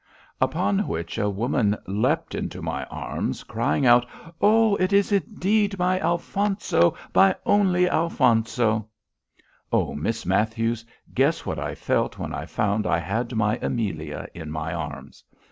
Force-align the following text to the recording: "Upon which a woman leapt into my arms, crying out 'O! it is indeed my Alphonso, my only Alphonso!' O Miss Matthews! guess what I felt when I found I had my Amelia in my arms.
"Upon 0.41 0.87
which 0.87 1.19
a 1.19 1.29
woman 1.29 1.77
leapt 1.85 2.33
into 2.33 2.63
my 2.63 2.85
arms, 2.85 3.43
crying 3.43 3.85
out 3.85 4.03
'O! 4.41 4.75
it 4.77 4.91
is 4.93 5.11
indeed 5.11 5.77
my 5.77 5.99
Alphonso, 5.99 6.95
my 7.13 7.35
only 7.45 7.87
Alphonso!' 7.87 8.89
O 9.71 9.93
Miss 9.93 10.25
Matthews! 10.25 10.83
guess 11.13 11.45
what 11.45 11.59
I 11.59 11.75
felt 11.75 12.17
when 12.17 12.33
I 12.33 12.47
found 12.47 12.87
I 12.87 12.97
had 12.97 13.35
my 13.35 13.59
Amelia 13.61 14.27
in 14.33 14.49
my 14.49 14.73
arms. 14.73 15.23